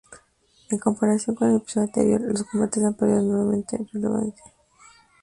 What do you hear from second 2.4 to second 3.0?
combates han